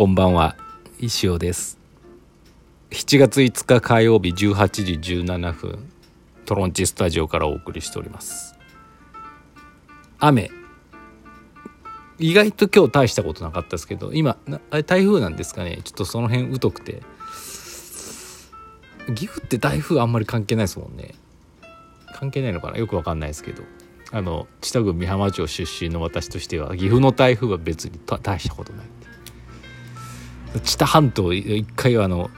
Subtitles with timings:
[0.00, 0.56] こんばんは。
[0.98, 1.78] 石尾です。
[2.88, 5.92] 7月5日火曜日18時17分
[6.46, 8.58] トロンチスタジオからお送りしております。
[10.18, 10.50] 雨。
[12.18, 14.38] 意外と今日大したことなかったですけど今
[14.70, 15.80] あれ台風なんですかね。
[15.84, 17.02] ちょっとその辺疎くて。
[19.14, 21.14] 岐阜って台風あんまり関係ないですもんね。
[22.14, 22.78] 関係ないのかな？
[22.78, 23.64] よくわかんないですけど。
[24.12, 28.86] あの知多郡美浜町出身の私としては岐阜の台風は別に大したことない
[30.58, 32.30] 知多半島一回あの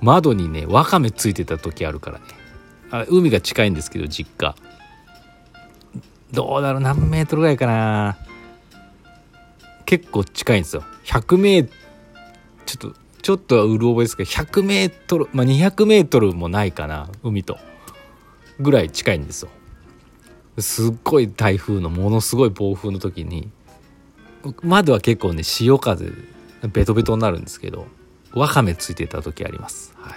[0.00, 2.24] 窓にねわかめついてた時あるからね。
[2.90, 4.54] あ海が近いんですけど実家。
[6.32, 8.18] どうだろう何メートルぐらいかな。
[9.86, 10.84] 結構近いんですよ。
[11.04, 11.68] 100メー
[12.66, 17.58] ちょっとちょっとはうる覚えですけど100メートルまあ200メートルもないかな海と。
[18.58, 19.48] ぐらい近いんですよ。
[20.58, 23.48] すっごい台風のものすごい暴風の時に。
[24.62, 26.12] 窓は結構ね潮風
[26.68, 27.86] ベトベトになるんですけど
[28.32, 30.14] わかめついてた時あります、は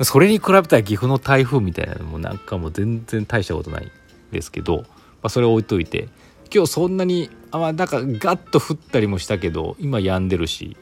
[0.00, 3.90] い、それに比べたら岐阜の台風みたいなのもなんかもう全然大したことない
[4.32, 4.84] ですけど、ま
[5.24, 6.08] あ、それを置いといて
[6.52, 10.76] 今日そんなにあまあなんかガッと降ったりもしたけど今止んでるし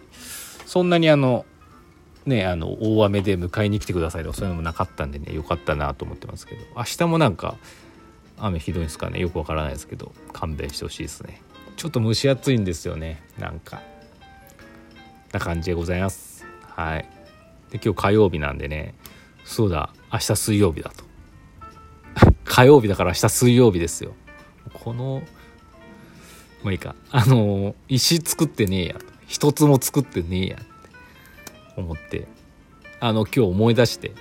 [0.66, 1.44] そんなにあの
[2.26, 7.56] ねあの大雨で迎えに来てくださいとかそういうのもなかったんでねよかったなと思ってますけど明日もなんか
[8.38, 11.40] 雨ひどいんですかねよくわからないですけど勘弁してほしいですね。
[11.76, 13.80] ちょっと蒸し暑いんですよねなんか。
[15.32, 16.46] な感じでございます。
[16.76, 17.08] はい。
[17.70, 18.94] で今日火曜日なんでね
[19.44, 21.04] そうだ明日水曜日だと。
[22.44, 24.14] 火曜日だから明日水曜日ですよ。
[24.74, 25.22] この
[26.62, 26.94] まあいいか。
[27.10, 28.96] あの石作ってねえや。
[29.26, 30.56] 一つも作ってねえや。
[30.56, 30.64] って
[31.76, 32.28] 思って。
[33.00, 34.12] あの今日思い出して。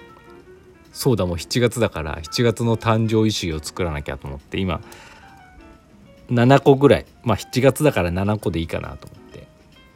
[0.93, 4.81] そうだもう7月だから7月の誕生石を作らなきゃと思って今
[6.29, 7.05] 7個ぐらい。
[7.23, 9.20] まあ7月だから7個でいいかなと思って。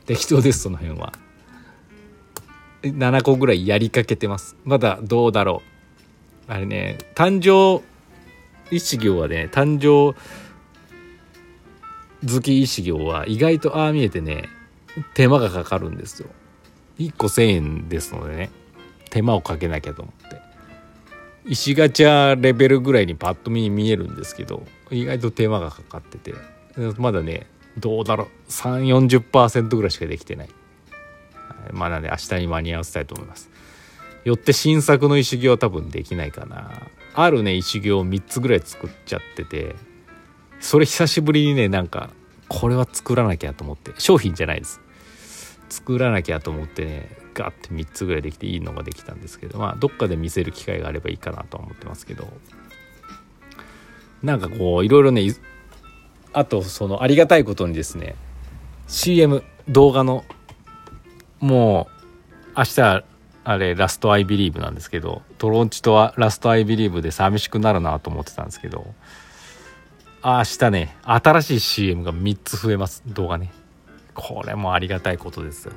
[0.05, 1.13] 適当ですその辺は。
[2.83, 4.55] 7個ぐらいやりかけてます。
[4.63, 5.63] まだどうだろ
[6.47, 6.51] う。
[6.51, 7.83] あれね誕生
[8.69, 10.15] 一行はね誕生
[12.27, 14.49] 好き一行は意外とああ見えてね
[15.15, 16.29] 手間がかかるんですよ。
[16.99, 18.51] 1個1,000円ですのでね
[19.09, 20.39] 手間をかけなきゃと思って。
[21.47, 26.33] 石ガチャレベルぐらいにパッと見に見えるんですけど意外と手間がかかってて。
[26.97, 28.27] まだねどうだろう。
[28.49, 30.49] 340%ぐらいしかできてない、
[31.71, 33.49] まあなんで明日に間に合わせたいと思います。
[34.23, 36.87] よって新作の石行は多分できないかな。
[37.13, 39.75] あるね石行を3つぐらい作っちゃってて。
[40.61, 42.09] それ久しぶりにねなんか
[42.47, 43.91] これは作らなきゃと思って。
[43.99, 44.81] 商品じゃないです。
[45.69, 49.59] 作らなきゃと思ってねガッて3つぐらいできていいのができたんですけど。
[49.59, 52.31] まあどっかで見せる機会があればいいかなとは思ってますけど。
[54.23, 55.21] なんかこういろいろね
[56.35, 58.15] あとそのありがたいことにですね
[58.87, 60.25] CM 動画の
[61.39, 63.03] もう明日
[63.45, 68.85] あれラストアイビリーブなんですけどトロンチとはラストアイビリーブで寂しくなるなと思ってたんですけど
[70.25, 73.53] 明日ね新しい CM が3つ増えます動画ね。
[74.13, 75.73] これもありがたいことですよ。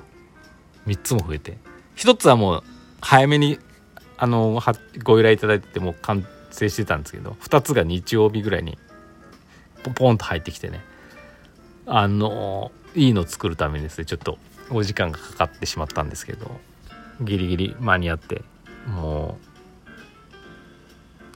[0.87, 1.59] 3つも増えて。
[1.97, 2.63] 1つはもう
[3.01, 3.59] 早めに
[4.17, 4.61] あの
[5.05, 8.79] ご依頼いただいてても完成してたんですけど2つが日曜日ぐらいに
[9.89, 10.81] ポポンと入ってきてね。
[11.87, 14.39] あのいいの作るためにですねちょっと
[14.71, 16.61] お時間がかかってしまったんですけど
[17.23, 18.43] ギリギリ間に合って
[18.87, 19.39] も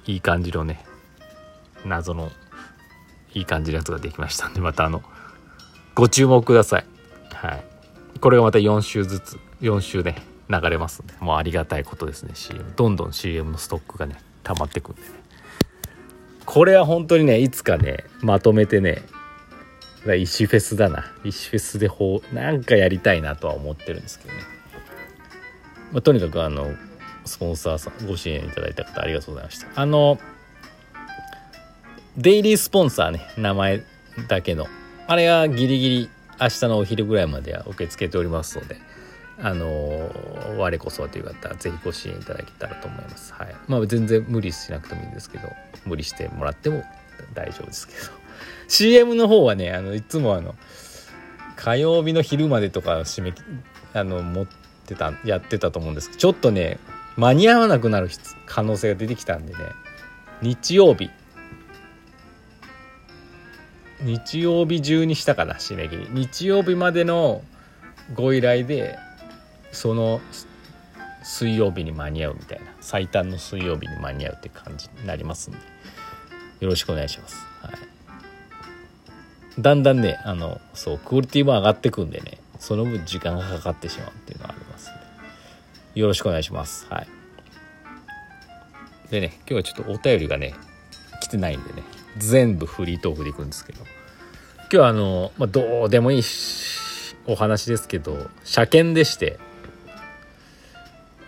[0.06, 0.84] ういい感じのね
[1.86, 2.30] 謎の
[3.34, 5.02] いい感じのやつができましたんでまたあの
[5.94, 6.86] ご注目ください。
[7.32, 7.64] はい。
[8.20, 10.16] これがまた4週ずつ4週ね
[10.48, 12.32] 流れますんでもうありがたいことですね。
[12.34, 15.08] CM どんどん CM のストックがね溜まってくんでね。
[16.44, 19.02] これは本当にねいつかねまとめてね
[20.18, 21.12] 石フェスだな。
[21.24, 24.40] 石フェスでほうなんかやりたいなとは思ってるんですけどね、
[25.92, 26.72] まあ、とにかくあの
[27.24, 29.68] スポンサーさんご支援いただいた方ありがとうございました。
[29.74, 30.18] あの
[32.16, 33.82] デイリースポンサーね名前
[34.28, 34.66] だけの。
[35.06, 36.10] あれはギリギリ
[36.40, 38.78] 明日のお昼ぐらいまでは受け付けておりますので
[39.40, 40.10] あの
[40.58, 43.32] 我こそはという方ぜひご支援いただけたらと思います。
[43.32, 43.54] はい。
[43.68, 45.48] まあ全然無理しなくてもいいんですけど、
[45.84, 46.84] 無理してもらっても
[47.34, 48.00] 大丈夫ですけど。
[48.68, 50.54] CM の方はね、あのいつもあの
[51.56, 53.34] 火曜日の昼までとか締め
[53.94, 54.46] あの持っ
[54.86, 56.78] てたやってたと思うんですけど、ちょっとね
[57.16, 58.08] 間に合わなくなる
[58.46, 59.60] 可能性が出てきたんでね、
[60.40, 61.10] 日曜日
[64.00, 67.42] 日曜日中にしたかな締め切り日曜日までの
[68.14, 68.98] ご依頼で
[69.72, 70.20] その
[71.22, 72.66] 水曜日に間に合うみたいな。
[72.80, 75.58] 最短の水曜日に間に合うって感じになりますんで。
[76.60, 77.74] よろしくお願いします、はい、
[79.60, 84.94] だんだんねあのそうクオリティも上がってくんでねその分時間がかかってしまうっていうのはありますん
[85.94, 87.08] でよろしくお願いしますはい
[89.10, 90.54] でね今日はちょっとお便りがね
[91.20, 91.82] 来てないんでね。
[92.18, 93.80] 全部フリートークでいくんですけど。
[94.62, 96.22] 今日はあの、まあ、どうでもいい
[97.26, 99.38] お話ですけど車検でして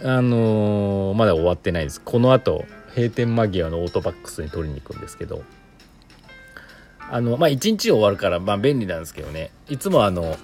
[0.04, 2.00] あのー、まだ終わってないです。
[2.00, 2.64] このあと
[2.94, 5.42] 閉店間際のオートバックスに取りに行くんですけど。
[7.10, 9.50] あのまあ一日終わるからま便利なんですけどね。
[9.68, 10.36] いつもあの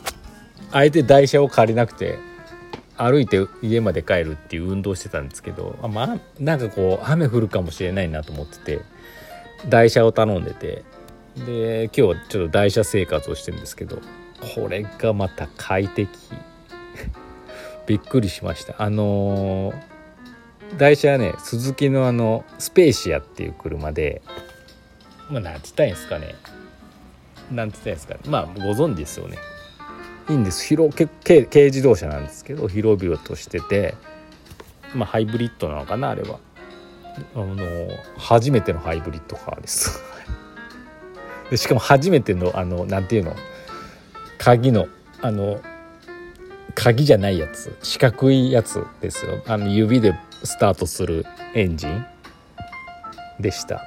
[0.73, 2.19] あえて台車を借りなくて
[2.97, 8.81] 歩いて家まで帰るっていう運動してたんですけどまあなんかこう雨降るかもしれないなと思ってて
[9.69, 10.85] 台車を頼んでて
[11.47, 14.01] で今日はちょっと台車生活をしてるんですけど
[14.55, 16.11] これがまた快適。
[17.87, 18.75] びっくりしました。
[18.79, 24.23] あのー、台車はね鈴木のあのスペーシアっていう車で
[25.31, 26.35] まあ何つったいんですかね。
[27.50, 28.21] 何つったいんですかね。
[28.27, 29.38] まあご存知ですよね。
[30.29, 30.65] いいんです。
[30.65, 33.94] 広軽軽自動車なんですけど広々としてて
[34.94, 36.38] まあハイブリッドなのかなあれは。
[37.35, 37.56] あの
[38.17, 40.00] 初めてのハイブリッドカーです。
[41.50, 43.35] でしかも初めてのあのなんていうの？
[44.38, 44.87] 鍵の
[45.21, 45.61] あの
[46.75, 47.76] 鍵じゃないやつ。
[47.82, 49.43] 四角いやつですよ。
[49.46, 50.14] あの指で
[50.44, 52.05] スタートするエンジン。
[53.40, 53.82] でした。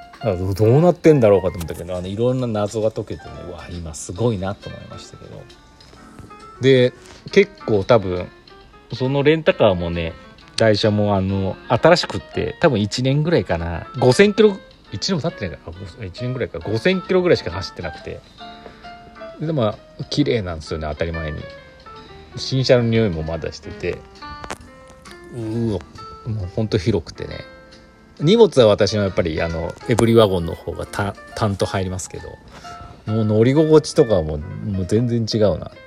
[0.56, 5.42] どうなってんだろうかと思ったけどあのいろんな謎が解けてねわ今すごいなと思いましたけど。
[6.60, 6.92] で
[7.30, 8.28] 結構多分
[8.92, 10.12] そのレンタカーもね
[10.56, 13.82] 台車もあの新しくって多分1年ぐらいかな。
[13.96, 14.58] 5000キロ1
[14.92, 15.70] 年も経ってないか。
[15.70, 15.72] ら
[16.06, 16.58] 1年ぐらいか。
[16.58, 18.20] 5000キロぐらいしか走ってなくて。
[19.40, 19.76] でも
[20.10, 21.40] 綺麗なんですよね当たり前に。
[22.36, 23.98] 新車の匂いもまだしてて
[25.34, 25.80] うわ
[26.26, 27.40] もうほんと広くてね。
[28.20, 32.28] 荷物は私のやっぱりあのエブリワゴンの方がたたんと入りますけど
[33.12, 35.78] もう乗り心地とかはももう全然違うなって。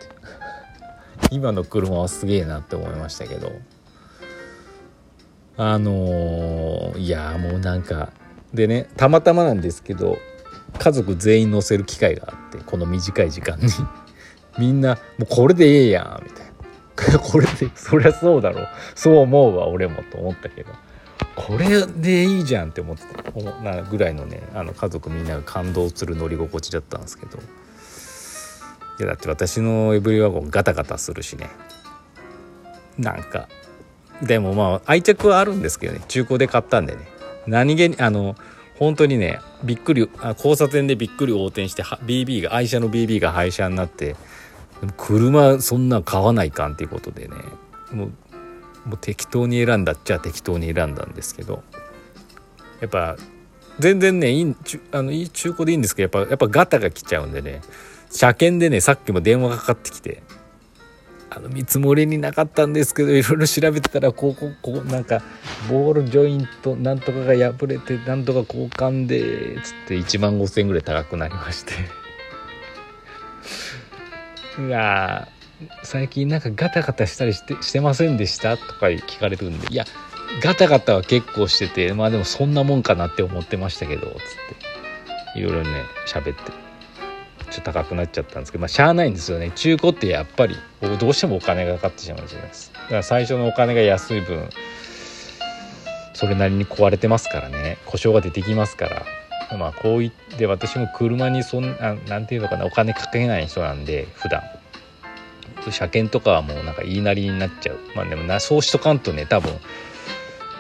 [1.32, 3.52] 今の車はすげえなって思いましたけど。
[5.60, 8.12] あのー、いやもうなんか
[8.54, 10.20] でねたまたまなんですけど
[10.78, 13.68] 家族全員乗せる機会があってこの短い時間に。
[14.58, 16.48] みんなもうこれでええやんみたいな。
[17.20, 18.68] これでそりゃそうだろう。
[18.96, 20.72] そう思うわ俺もと思ったけど。
[21.36, 27.38] これでいいじゃんって思ってたなぐらいのねあの家族みんなが感動する乗り心地だったんですけど。
[29.00, 31.50] いやだって私のエブリワゴンガタガタするしね。
[32.98, 33.48] なんか
[34.24, 36.02] でもまあ愛着はあるんですけどね。
[36.08, 37.08] 中古で買ったんでね。
[37.46, 38.36] 何気にあの
[38.80, 44.16] 本当にねびっくりあ交差点でびっくり横転して BB が愛車の BB が廃車になって
[44.98, 47.36] 車そんな買わないかんっていうことでね。
[47.92, 48.08] もう
[48.86, 51.64] もう適当に選んだっちゃ適当に選んだんですけど。
[52.80, 53.18] やっぱ
[53.80, 54.56] 全然ねいい
[54.92, 57.62] あのいい中古でいいんですけどやっぱやっぱガタが来ちゃうんでね。
[58.12, 60.24] 車検でねさっきも電話がかかってきて。
[61.30, 65.22] あの見積もりになかったんですけどいろいろ調べてたらここここなんか
[65.70, 71.74] ボールジョイントなんとかが破れてなんとか交換でつって1万5,000円ぐらい高くなりまして。
[74.60, 75.28] いや
[75.84, 79.86] 最近なんかガタガタしたりしてしてませんでしたとか聞かれるんでいや
[80.44, 84.14] ガタガタは結構しててまあでもそんなもんかなって思ってましたけどつっ
[85.34, 86.68] ていろいろね喋って。
[87.50, 89.52] ちょっと高くなっちゃったんですけどまあしゃあないんですよね。
[89.56, 94.50] 中古ってやっぱり僕どうしてもお金がかかってしまうじゃないですだから最初のお金が安い分
[96.14, 97.78] それなりに壊れてますからね。
[97.86, 99.06] 故障が出てきますから。
[99.56, 104.42] まあこう言って私も車にそんななんていうのかなお金かけない人なんで普段。
[105.70, 107.80] 車検とかはもうなんか言いなりになっちゃう。
[107.96, 109.52] まあでもなそうしとかんとね多分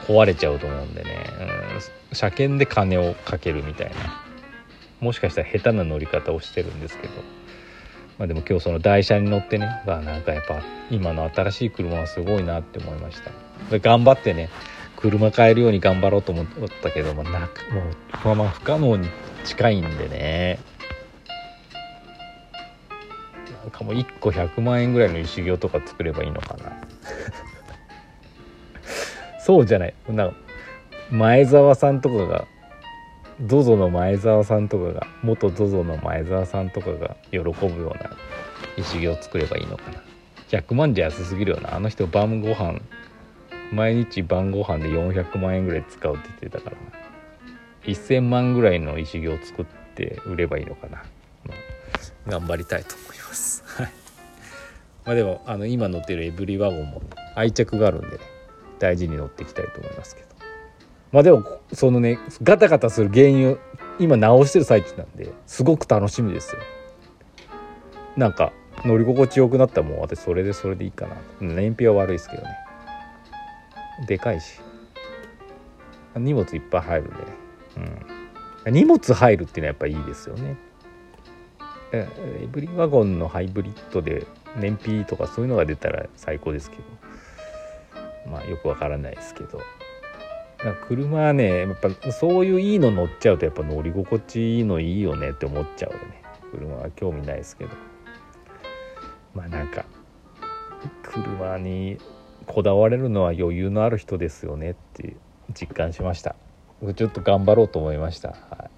[0.08, 1.25] 壊れちゃうと思うんでね、
[2.12, 3.96] うん、車検で金をかけるみたいな。
[5.00, 7.13] もしかしたら下手な乗り方をしてるんですけど。
[8.17, 13.32] まあでも今日その台車に乗ってねがなんかやっぱ今の新しい車はすごいなって思いました。
[13.79, 14.50] 頑張ってね
[14.98, 16.48] 車買えるように頑張ろうと思っ
[16.82, 17.62] たけどもなく
[18.25, 19.08] もうまあ不可能に
[19.46, 20.60] 近いんでね。
[23.62, 26.72] なんかもう1個100万円ぐらいの石行とか作ればいいのかな。
[29.39, 29.94] そうじゃない。
[30.10, 30.36] なんか
[31.12, 32.46] 前澤さんとかが
[33.46, 38.12] ZOZO の前澤さんとかが元 ZOZO の前澤さんとかが喜ぶような
[38.77, 40.01] 石行作ればいいのかな。
[40.50, 41.75] 100万じゃ安すぎるよな。
[41.75, 42.80] あの人晩ご飯
[43.72, 46.78] 毎日晩ご飯で400万円ぐらい使うって言ってたから
[47.84, 51.04] 1000万ぐらいの石行を作って売ればいいのかな、
[51.46, 51.54] ま
[52.28, 53.64] あ、頑張りたいと思います。
[53.82, 53.92] はい。
[55.06, 57.02] まあでもあの今乗ってるエブリワゴンも
[57.36, 58.18] 愛着があるんでね
[58.80, 60.28] 大事に乗っていきたいと思いますけど。
[61.14, 63.58] まあでもそのねガタガタする原因を
[64.00, 66.62] 今直してる最中なんですごく楽しみですよ。
[68.18, 68.52] なんか
[68.84, 71.16] 乗り心地よくなったらもう私それでそれでいいかな。
[71.40, 72.67] 燃費は悪いですけどね。
[74.06, 74.60] でかいし。
[76.16, 77.16] 荷物いっぱい入るね、
[78.66, 80.58] うん、荷物入るっていうのはやっぱいいですよね。
[81.94, 84.27] エブリワゴンのハイブリッドで
[84.58, 86.84] 燃費とかそういうのが出たら最高ですけど。
[88.32, 89.62] まあよくわからないですけど。
[90.88, 96.24] 車はねやっぱそういういいの乗っちゃうとやっぱ乗り心地いいのいいよねって思っちゃうよね。
[96.51, 97.70] 車は興味ないですけど。
[99.36, 99.86] まあなんか
[101.04, 102.00] 車に
[102.48, 105.16] こだわれるのは余裕のある人ですよねって
[105.54, 106.36] 実感しました。
[106.96, 108.70] ちょっと頑張ろうと思いました、は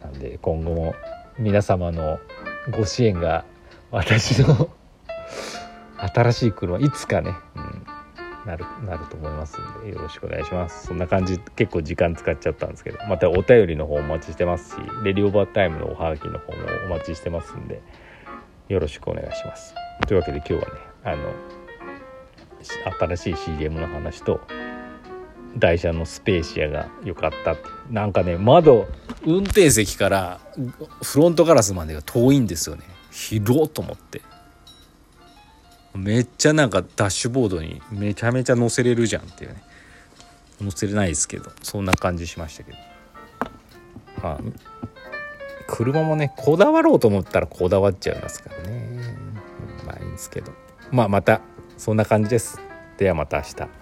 [0.00, 0.94] い、なんで今後も
[1.38, 2.18] 皆様の
[2.70, 3.44] ご支援が
[3.90, 4.70] 私の
[5.98, 7.86] 新しい車いつかね、うん、
[8.46, 10.86] なるなると思いますんでよろしくお願いします。
[10.86, 17.82] そんな感じ結構時間使っちゃったんですけどまたお便りの方お待ちしてますしレディオバータイムのおはがきの方もお待ちしてますんで
[18.68, 19.74] よろしくお願いします。
[20.06, 21.32] というわけで今日はねあの
[22.98, 24.40] 新しい CM の話と
[25.56, 27.56] 台車のスペーシアが良かった。
[27.90, 28.86] なんかね窓
[29.26, 30.40] 運転席から
[31.02, 32.84] フロントガラスまでが遠いんですよね。
[33.10, 34.22] 広と思って。
[35.94, 39.62] めっちゃなんかダッシュボードにめちゃめちゃ乗せれるじゃんっていうね。
[40.60, 42.78] 乗せれないですけどそんな感じしましたけど。
[44.22, 44.40] まあ
[45.66, 49.16] 車もねこだわろうと思ったらこだわっちゃいますからね。
[49.84, 50.61] まあいいんですけど。
[50.92, 51.40] まあまた
[51.78, 52.60] そんな感じです。
[52.98, 53.81] ではまた明日。